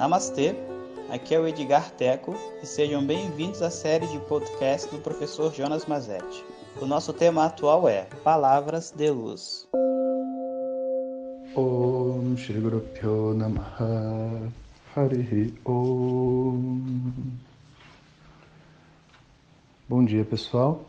Namastê, 0.00 0.54
aqui 1.10 1.34
é 1.34 1.38
o 1.38 1.46
Edgar 1.46 1.90
Teco 1.90 2.34
e 2.62 2.66
sejam 2.66 3.06
bem-vindos 3.06 3.60
à 3.60 3.68
série 3.68 4.06
de 4.06 4.18
podcast 4.20 4.90
do 4.90 4.98
professor 4.98 5.52
Jonas 5.52 5.84
Mazetti. 5.84 6.42
O 6.80 6.86
nosso 6.86 7.12
tema 7.12 7.44
atual 7.44 7.86
é 7.86 8.04
Palavras 8.24 8.90
de 8.92 9.10
Luz. 9.10 9.68
Om 11.54 12.34
Shri 12.34 12.60
Guru 12.60 12.82
Om 15.66 17.12
Bom 19.86 20.02
dia 20.06 20.24
pessoal, 20.24 20.82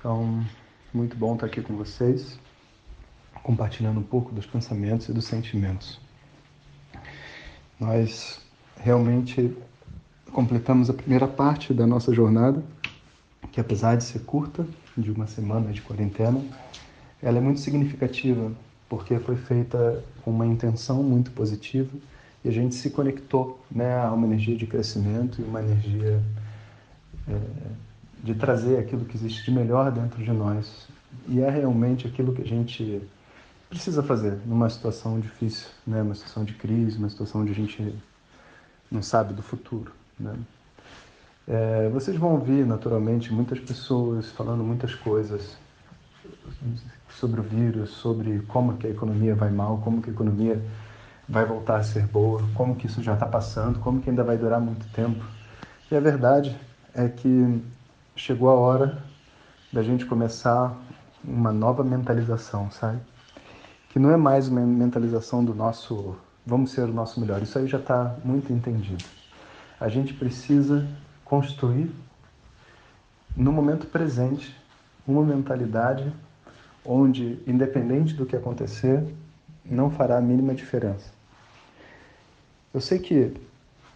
então 0.00 0.44
muito 0.92 1.16
bom 1.16 1.34
estar 1.34 1.46
aqui 1.46 1.62
com 1.62 1.76
vocês, 1.76 2.40
compartilhando 3.44 4.00
um 4.00 4.02
pouco 4.02 4.34
dos 4.34 4.46
pensamentos 4.46 5.08
e 5.08 5.12
dos 5.12 5.26
sentimentos. 5.26 6.04
Nós 7.78 8.40
realmente 8.78 9.54
completamos 10.32 10.88
a 10.88 10.94
primeira 10.94 11.26
parte 11.28 11.74
da 11.74 11.86
nossa 11.86 12.12
jornada, 12.12 12.62
que 13.52 13.60
apesar 13.60 13.96
de 13.96 14.04
ser 14.04 14.20
curta, 14.20 14.66
de 14.96 15.10
uma 15.10 15.26
semana 15.26 15.72
de 15.72 15.82
quarentena, 15.82 16.42
ela 17.22 17.38
é 17.38 17.40
muito 17.40 17.60
significativa, 17.60 18.52
porque 18.88 19.18
foi 19.18 19.36
feita 19.36 20.02
com 20.22 20.30
uma 20.30 20.46
intenção 20.46 21.02
muito 21.02 21.30
positiva 21.32 21.90
e 22.44 22.48
a 22.48 22.52
gente 22.52 22.74
se 22.74 22.90
conectou 22.90 23.60
né, 23.70 23.98
a 23.98 24.12
uma 24.12 24.26
energia 24.26 24.56
de 24.56 24.66
crescimento 24.66 25.40
e 25.40 25.44
uma 25.44 25.60
energia 25.60 26.22
é, 27.28 27.38
de 28.22 28.34
trazer 28.34 28.78
aquilo 28.78 29.04
que 29.04 29.16
existe 29.16 29.44
de 29.44 29.50
melhor 29.50 29.90
dentro 29.90 30.22
de 30.22 30.30
nós. 30.30 30.88
E 31.28 31.40
é 31.40 31.50
realmente 31.50 32.06
aquilo 32.06 32.32
que 32.32 32.42
a 32.42 32.46
gente 32.46 33.02
precisa 33.68 34.02
fazer 34.02 34.38
numa 34.46 34.68
situação 34.70 35.18
difícil, 35.20 35.68
né? 35.86 36.02
Uma 36.02 36.14
situação 36.14 36.44
de 36.44 36.54
crise, 36.54 36.98
uma 36.98 37.08
situação 37.08 37.42
onde 37.42 37.52
a 37.52 37.54
gente 37.54 37.94
não 38.90 39.02
sabe 39.02 39.34
do 39.34 39.42
futuro, 39.42 39.92
né? 40.18 40.34
É, 41.48 41.88
vocês 41.90 42.16
vão 42.16 42.32
ouvir 42.32 42.66
naturalmente 42.66 43.32
muitas 43.32 43.60
pessoas 43.60 44.30
falando 44.32 44.64
muitas 44.64 44.94
coisas 44.94 45.56
sobre 47.08 47.40
o 47.40 47.42
vírus, 47.42 47.90
sobre 47.90 48.40
como 48.48 48.76
que 48.76 48.86
a 48.86 48.90
economia 48.90 49.34
vai 49.34 49.50
mal, 49.50 49.78
como 49.78 50.02
que 50.02 50.10
a 50.10 50.12
economia 50.12 50.60
vai 51.28 51.44
voltar 51.44 51.76
a 51.76 51.82
ser 51.84 52.06
boa, 52.06 52.42
como 52.54 52.74
que 52.74 52.86
isso 52.86 53.02
já 53.02 53.14
está 53.14 53.26
passando, 53.26 53.78
como 53.78 54.00
que 54.00 54.10
ainda 54.10 54.24
vai 54.24 54.36
durar 54.36 54.60
muito 54.60 54.86
tempo. 54.92 55.24
E 55.90 55.94
a 55.94 56.00
verdade 56.00 56.56
é 56.94 57.08
que 57.08 57.62
chegou 58.16 58.50
a 58.50 58.54
hora 58.54 59.02
da 59.72 59.82
gente 59.82 60.04
começar 60.04 60.76
uma 61.22 61.52
nova 61.52 61.84
mentalização, 61.84 62.70
sabe? 62.70 62.98
Que 63.96 64.00
não 64.00 64.10
é 64.10 64.16
mais 64.18 64.46
uma 64.46 64.60
mentalização 64.60 65.42
do 65.42 65.54
nosso 65.54 66.14
vamos 66.44 66.70
ser 66.70 66.82
o 66.82 66.92
nosso 66.92 67.18
melhor. 67.18 67.42
Isso 67.42 67.58
aí 67.58 67.66
já 67.66 67.78
está 67.78 68.14
muito 68.22 68.52
entendido. 68.52 69.02
A 69.80 69.88
gente 69.88 70.12
precisa 70.12 70.86
construir 71.24 71.90
no 73.34 73.50
momento 73.50 73.86
presente 73.86 74.54
uma 75.08 75.24
mentalidade 75.24 76.12
onde, 76.84 77.38
independente 77.46 78.12
do 78.12 78.26
que 78.26 78.36
acontecer, 78.36 79.02
não 79.64 79.90
fará 79.90 80.18
a 80.18 80.20
mínima 80.20 80.54
diferença. 80.54 81.10
Eu 82.74 82.82
sei 82.82 82.98
que, 82.98 83.32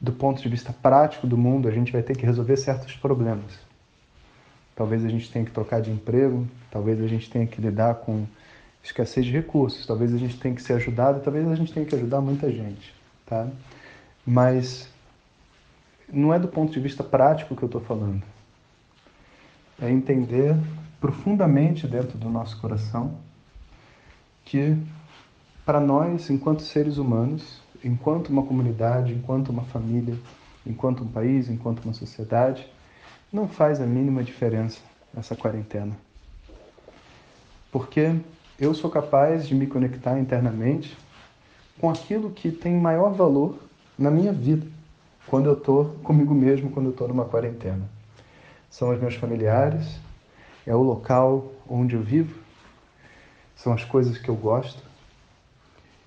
do 0.00 0.12
ponto 0.12 0.40
de 0.40 0.48
vista 0.48 0.72
prático 0.72 1.26
do 1.26 1.36
mundo, 1.36 1.68
a 1.68 1.70
gente 1.70 1.92
vai 1.92 2.02
ter 2.02 2.16
que 2.16 2.24
resolver 2.24 2.56
certos 2.56 2.96
problemas. 2.96 3.58
Talvez 4.74 5.04
a 5.04 5.08
gente 5.10 5.30
tenha 5.30 5.44
que 5.44 5.50
trocar 5.50 5.82
de 5.82 5.90
emprego, 5.90 6.48
talvez 6.70 6.98
a 6.98 7.06
gente 7.06 7.28
tenha 7.28 7.46
que 7.46 7.60
lidar 7.60 7.96
com 7.96 8.24
escassez 8.82 9.26
de 9.26 9.32
recursos. 9.32 9.86
Talvez 9.86 10.14
a 10.14 10.18
gente 10.18 10.38
tenha 10.38 10.54
que 10.54 10.62
ser 10.62 10.74
ajudado, 10.74 11.20
talvez 11.20 11.46
a 11.48 11.54
gente 11.54 11.72
tenha 11.72 11.86
que 11.86 11.94
ajudar 11.94 12.20
muita 12.20 12.50
gente, 12.50 12.94
tá? 13.26 13.48
Mas 14.26 14.88
não 16.12 16.32
é 16.32 16.38
do 16.38 16.48
ponto 16.48 16.72
de 16.72 16.80
vista 16.80 17.02
prático 17.02 17.56
que 17.56 17.62
eu 17.62 17.66
estou 17.66 17.80
falando. 17.80 18.22
É 19.80 19.90
entender 19.90 20.54
profundamente 21.00 21.86
dentro 21.86 22.16
do 22.18 22.28
nosso 22.28 22.60
coração 22.60 23.18
que 24.44 24.76
para 25.64 25.80
nós, 25.80 26.28
enquanto 26.28 26.62
seres 26.62 26.98
humanos, 26.98 27.60
enquanto 27.84 28.28
uma 28.28 28.42
comunidade, 28.42 29.12
enquanto 29.12 29.48
uma 29.48 29.62
família, 29.64 30.16
enquanto 30.66 31.04
um 31.04 31.08
país, 31.08 31.48
enquanto 31.48 31.84
uma 31.84 31.94
sociedade, 31.94 32.66
não 33.32 33.48
faz 33.48 33.80
a 33.80 33.86
mínima 33.86 34.22
diferença 34.22 34.80
essa 35.16 35.34
quarentena. 35.34 35.96
Porque 37.70 38.14
eu 38.58 38.74
sou 38.74 38.90
capaz 38.90 39.46
de 39.46 39.54
me 39.54 39.66
conectar 39.66 40.18
internamente 40.18 40.96
com 41.80 41.90
aquilo 41.90 42.30
que 42.30 42.50
tem 42.50 42.74
maior 42.74 43.12
valor 43.12 43.58
na 43.98 44.10
minha 44.10 44.32
vida, 44.32 44.66
quando 45.26 45.46
eu 45.46 45.54
estou 45.54 45.96
comigo 46.02 46.34
mesmo, 46.34 46.70
quando 46.70 46.86
eu 46.86 46.92
estou 46.92 47.08
numa 47.08 47.24
quarentena. 47.24 47.88
São 48.70 48.90
os 48.90 49.00
meus 49.00 49.14
familiares, 49.14 49.98
é 50.66 50.74
o 50.74 50.82
local 50.82 51.52
onde 51.68 51.94
eu 51.94 52.02
vivo, 52.02 52.38
são 53.56 53.72
as 53.72 53.84
coisas 53.84 54.18
que 54.18 54.28
eu 54.28 54.34
gosto, 54.34 54.82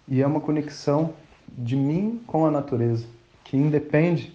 e 0.07 0.21
é 0.21 0.27
uma 0.27 0.39
conexão 0.39 1.13
de 1.47 1.75
mim 1.75 2.21
com 2.27 2.45
a 2.45 2.51
natureza, 2.51 3.05
que 3.43 3.57
independe 3.57 4.33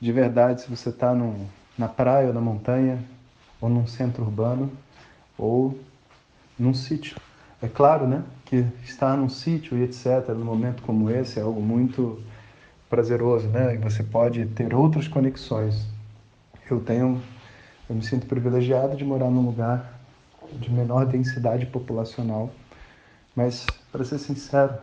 de 0.00 0.12
verdade 0.12 0.62
se 0.62 0.70
você 0.70 0.88
está 0.88 1.14
na 1.78 1.88
praia 1.88 2.28
ou 2.28 2.34
na 2.34 2.40
montanha, 2.40 3.02
ou 3.60 3.68
num 3.68 3.86
centro 3.86 4.24
urbano, 4.24 4.70
ou 5.38 5.78
num 6.62 6.72
sítio. 6.72 7.16
É 7.60 7.68
claro, 7.68 8.06
né, 8.06 8.22
que 8.44 8.64
estar 8.84 9.16
num 9.16 9.28
sítio 9.28 9.76
e 9.76 9.82
etc, 9.82 10.28
num 10.28 10.44
momento 10.44 10.82
como 10.82 11.10
esse 11.10 11.38
é 11.38 11.42
algo 11.42 11.60
muito 11.60 12.22
prazeroso, 12.88 13.48
né? 13.48 13.74
E 13.74 13.78
você 13.78 14.02
pode 14.02 14.44
ter 14.46 14.74
outras 14.74 15.08
conexões. 15.08 15.86
Eu 16.70 16.80
tenho, 16.80 17.22
eu 17.88 17.96
me 17.96 18.02
sinto 18.02 18.26
privilegiado 18.26 18.96
de 18.96 19.04
morar 19.04 19.30
num 19.30 19.46
lugar 19.46 20.00
de 20.52 20.70
menor 20.70 21.06
densidade 21.06 21.64
populacional, 21.66 22.50
mas 23.34 23.66
para 23.90 24.04
ser 24.04 24.18
sincero, 24.18 24.74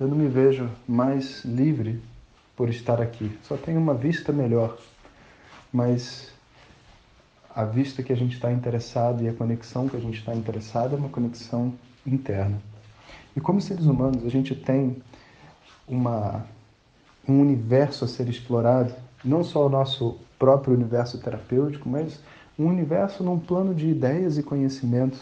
eu 0.00 0.08
não 0.08 0.16
me 0.16 0.26
vejo 0.28 0.68
mais 0.88 1.44
livre 1.44 2.02
por 2.56 2.68
estar 2.68 3.00
aqui. 3.00 3.38
Só 3.44 3.56
tenho 3.56 3.78
uma 3.78 3.94
vista 3.94 4.32
melhor, 4.32 4.76
mas 5.72 6.33
a 7.54 7.64
vista 7.64 8.02
que 8.02 8.12
a 8.12 8.16
gente 8.16 8.34
está 8.34 8.50
interessado 8.50 9.22
e 9.22 9.28
a 9.28 9.32
conexão 9.32 9.88
que 9.88 9.96
a 9.96 10.00
gente 10.00 10.18
está 10.18 10.34
interessado 10.34 10.94
é 10.94 10.98
uma 10.98 11.08
conexão 11.08 11.72
interna. 12.04 12.60
E 13.36 13.40
como 13.40 13.60
seres 13.60 13.86
humanos, 13.86 14.24
a 14.24 14.28
gente 14.28 14.54
tem 14.54 14.96
uma, 15.86 16.44
um 17.28 17.40
universo 17.40 18.04
a 18.04 18.08
ser 18.08 18.28
explorado, 18.28 18.92
não 19.24 19.44
só 19.44 19.66
o 19.66 19.68
nosso 19.68 20.18
próprio 20.38 20.74
universo 20.74 21.18
terapêutico, 21.18 21.88
mas 21.88 22.20
um 22.58 22.66
universo 22.66 23.22
num 23.22 23.38
plano 23.38 23.74
de 23.74 23.88
ideias 23.88 24.36
e 24.36 24.42
conhecimentos, 24.42 25.20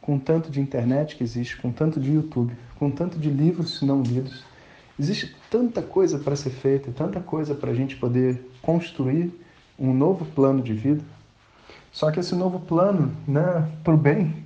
com 0.00 0.18
tanto 0.18 0.50
de 0.50 0.60
internet 0.60 1.16
que 1.16 1.24
existe, 1.24 1.56
com 1.56 1.72
tanto 1.72 1.98
de 1.98 2.12
YouTube, 2.12 2.54
com 2.78 2.90
tanto 2.90 3.18
de 3.18 3.30
livros 3.30 3.80
não 3.80 4.02
lidos. 4.02 4.44
Existe 4.98 5.34
tanta 5.50 5.82
coisa 5.82 6.18
para 6.18 6.36
ser 6.36 6.50
feita, 6.50 6.92
tanta 6.92 7.20
coisa 7.20 7.54
para 7.54 7.70
a 7.70 7.74
gente 7.74 7.96
poder 7.96 8.40
construir 8.60 9.32
um 9.78 9.92
novo 9.92 10.24
plano 10.24 10.62
de 10.62 10.72
vida. 10.72 11.02
Só 11.94 12.10
que 12.10 12.18
esse 12.18 12.34
novo 12.34 12.58
plano, 12.58 13.14
né, 13.24 13.70
para 13.84 13.94
o 13.94 13.96
bem, 13.96 14.44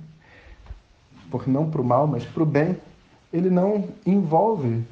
por 1.31 1.47
não 1.47 1.67
para 1.67 1.81
o 1.81 1.83
mal, 1.83 2.05
mas 2.05 2.23
para 2.23 2.43
o 2.43 2.45
bem, 2.45 2.77
ele 3.33 3.49
não 3.49 3.89
envolve 4.05 4.85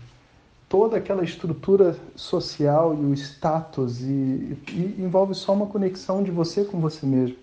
toda 0.67 0.97
aquela 0.97 1.23
estrutura 1.23 1.95
social 2.15 2.95
e 2.95 3.05
o 3.05 3.13
status 3.13 4.01
e, 4.01 4.57
e, 4.69 4.95
envolve 4.97 5.35
só 5.35 5.53
uma 5.53 5.67
conexão 5.67 6.23
de 6.23 6.31
você 6.31 6.65
com 6.65 6.79
você 6.79 7.05
mesmo. 7.05 7.37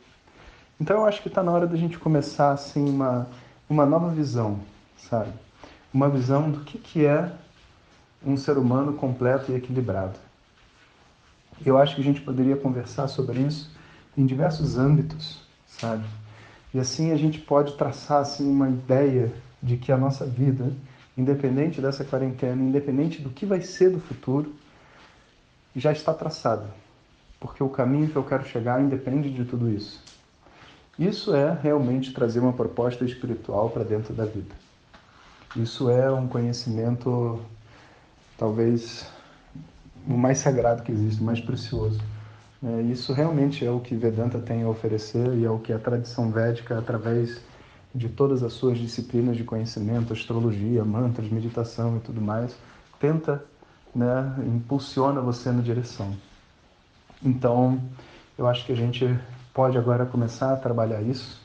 Então 0.81 0.97
eu 0.97 1.07
acho 1.07 1.23
que 1.23 1.29
está 1.29 1.45
na 1.45 1.53
hora 1.53 1.67
da 1.69 1.77
gente 1.77 1.97
começar 1.97 2.51
assim 2.51 2.85
uma 2.85 3.29
uma 3.71 3.87
nova 3.87 4.09
visão, 4.09 4.59
sabe? 4.99 5.31
Uma 5.93 6.09
visão 6.09 6.51
do 6.51 6.61
que 6.61 6.77
que 6.77 7.07
é 7.07 7.33
um 8.27 8.37
ser 8.37 8.59
humano 8.59 8.95
completo 8.95 9.53
e 9.53 9.55
equilibrado. 9.55 10.19
Eu 11.65 11.79
acho 11.79 11.95
que 11.95 12.01
a 12.01 12.05
gente 12.05 12.21
poderia 12.21 12.57
conversar 12.57 13.07
sobre 13.07 13.39
isso 13.39 13.71
em 14.17 14.27
diversos 14.27 14.79
âmbitos, 14.79 15.41
sabe? 15.67 16.05
E 16.73 16.79
assim 16.79 17.13
a 17.13 17.17
gente 17.17 17.39
pode 17.39 17.77
traçar 17.77 18.21
assim 18.21 18.49
uma 18.49 18.69
ideia 18.69 19.33
de 19.63 19.77
que 19.77 19.93
a 19.93 19.97
nossa 19.97 20.27
vida, 20.27 20.73
independente 21.17 21.81
dessa 21.81 22.05
quarentena, 22.05 22.63
independente 22.63 23.23
do 23.23 23.31
que 23.31 23.47
vai 23.47 23.61
ser 23.61 23.91
do 23.91 24.01
futuro, 24.01 24.55
já 25.75 25.93
está 25.93 26.13
traçada. 26.13 26.67
Porque 27.41 27.63
o 27.63 27.69
caminho 27.69 28.09
que 28.09 28.17
eu 28.17 28.25
quero 28.25 28.45
chegar 28.47 28.81
independe 28.81 29.31
de 29.31 29.45
tudo 29.45 29.71
isso. 29.71 30.03
Isso 30.99 31.35
é 31.35 31.57
realmente 31.61 32.13
trazer 32.13 32.41
uma 32.41 32.53
proposta 32.53 33.05
espiritual 33.05 33.71
para 33.71 33.83
dentro 33.83 34.15
da 34.15 34.25
vida. 34.25 34.55
Isso 35.57 35.91
é 35.91 36.11
um 36.11 36.27
conhecimento 36.27 37.41
talvez 38.37 39.07
o 40.07 40.15
mais 40.15 40.39
sagrado 40.39 40.83
que 40.83 40.93
existe, 40.93 41.21
o 41.21 41.25
mais 41.25 41.41
precioso. 41.41 42.01
É, 42.65 42.81
isso 42.83 43.13
realmente 43.13 43.65
é 43.65 43.71
o 43.71 43.79
que 43.79 43.95
Vedanta 43.95 44.39
tem 44.39 44.63
a 44.63 44.69
oferecer 44.69 45.35
e 45.35 45.45
é 45.45 45.51
o 45.51 45.59
que 45.59 45.71
a 45.71 45.79
tradição 45.79 46.31
védica, 46.31 46.79
através 46.79 47.39
de 47.95 48.09
todas 48.09 48.43
as 48.43 48.55
suas 48.55 48.79
disciplinas 48.79 49.37
de 49.37 49.45
conhecimento, 49.45 50.15
astrologia, 50.15 50.83
mantras, 50.83 51.29
meditação 51.29 51.99
e 51.99 52.01
tudo 52.01 52.23
mais, 52.23 52.57
tenta 52.99 53.45
né, 53.95 54.35
impulsiona 54.47 55.21
você 55.21 55.53
na 55.53 55.61
direção. 55.61 56.15
Então, 57.23 57.79
eu 58.37 58.47
acho 58.47 58.65
que 58.65 58.73
a 58.73 58.77
gente 58.77 59.07
pode 59.53 59.77
agora 59.77 60.07
começar 60.07 60.53
a 60.53 60.57
trabalhar 60.57 61.03
isso. 61.03 61.41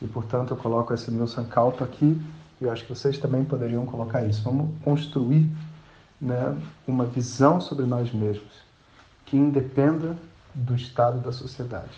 E, 0.00 0.06
portanto, 0.06 0.52
eu 0.52 0.56
coloco 0.56 0.94
esse 0.94 1.10
meu 1.10 1.26
sankalpa 1.26 1.84
aqui. 1.84 2.20
E 2.60 2.64
eu 2.64 2.70
acho 2.70 2.84
que 2.84 2.94
vocês 2.94 3.18
também 3.18 3.44
poderiam 3.44 3.84
colocar 3.84 4.24
isso. 4.24 4.42
Vamos 4.42 4.70
construir 4.82 5.50
né, 6.20 6.56
uma 6.86 7.04
visão 7.04 7.60
sobre 7.60 7.84
nós 7.84 8.12
mesmos 8.12 8.68
que 9.28 9.36
independa 9.36 10.16
do 10.54 10.74
estado 10.74 11.20
da 11.20 11.32
sociedade. 11.32 11.96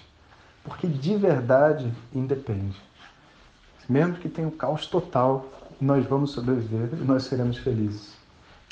Porque 0.63 0.87
de 0.87 1.17
verdade 1.17 1.93
independe. 2.15 2.81
Mesmo 3.89 4.15
que 4.15 4.29
tenha 4.29 4.47
um 4.47 4.51
caos 4.51 4.87
total, 4.87 5.47
nós 5.81 6.07
vamos 6.07 6.33
sobreviver 6.33 6.91
e 6.93 7.05
nós 7.05 7.25
seremos 7.25 7.57
felizes. 7.59 8.15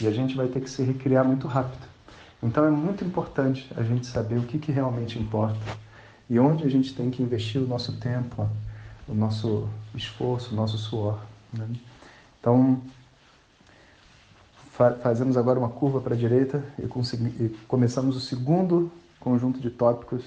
E 0.01 0.07
a 0.07 0.11
gente 0.11 0.37
vai 0.37 0.49
ter 0.49 0.61
que 0.61 0.71
se 0.71 0.83
recriar 0.83 1.25
muito 1.25 1.49
rápido. 1.49 1.87
Então 2.43 2.65
é 2.65 2.71
muito 2.71 3.05
importante 3.05 3.69
a 3.77 3.83
gente 3.83 4.07
saber 4.07 4.39
o 4.39 4.43
que, 4.43 4.59
que 4.59 4.71
realmente 4.71 5.19
importa 5.19 5.59
e 6.31 6.39
onde 6.39 6.65
a 6.65 6.69
gente 6.69 6.95
tem 6.95 7.11
que 7.11 7.23
investir 7.23 7.61
o 7.61 7.67
nosso 7.67 7.93
tempo, 7.99 8.49
o 9.09 9.15
nosso 9.15 9.69
esforço, 9.95 10.53
o 10.53 10.57
nosso 10.57 10.77
suor. 10.77 11.19
Né? 11.53 11.67
Então, 12.39 12.81
fa 14.73 14.93
fazemos 14.93 15.37
agora 15.37 15.59
uma 15.59 15.71
curva 15.71 16.01
para 16.01 16.15
a 16.15 16.17
direita 16.17 16.63
e, 16.79 16.85
e, 16.85 17.49
começamos 17.67 18.17
o 18.17 18.21
segundo 18.21 18.93
conjunto 19.29 19.61
de 19.61 19.69
tópicos, 19.69 20.25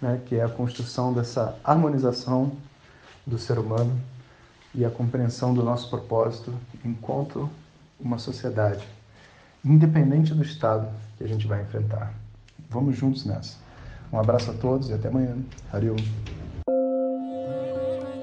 né, 0.00 0.20
que 0.26 0.36
é 0.36 0.44
a 0.44 0.48
construção 0.48 1.12
dessa 1.12 1.58
harmonização 1.64 2.52
do 3.26 3.38
ser 3.38 3.58
humano 3.58 3.98
e 4.72 4.84
a 4.84 4.90
compreensão 4.90 5.52
do 5.52 5.64
nosso 5.64 5.90
propósito 5.90 6.54
enquanto 6.84 7.50
uma 7.98 8.18
sociedade, 8.18 8.86
independente 9.64 10.32
do 10.32 10.42
estado 10.42 10.88
que 11.18 11.24
a 11.24 11.26
gente 11.26 11.46
vai 11.46 11.62
enfrentar. 11.62 12.14
Vamos 12.70 12.96
juntos 12.96 13.24
nessa. 13.24 13.56
Um 14.12 14.20
abraço 14.20 14.50
a 14.50 14.54
todos 14.54 14.90
e 14.90 14.92
até 14.92 15.08
amanhã. 15.08 15.36
Hariom. 15.72 15.96